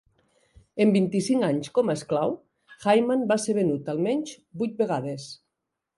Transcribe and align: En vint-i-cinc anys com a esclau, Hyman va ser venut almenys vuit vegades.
En 0.85 0.93
vint-i-cinc 0.95 1.45
anys 1.49 1.69
com 1.75 1.91
a 1.93 1.95
esclau, 1.99 2.33
Hyman 2.87 3.27
va 3.33 3.39
ser 3.47 3.55
venut 3.61 3.95
almenys 3.97 4.35
vuit 4.63 4.75
vegades. 4.85 5.29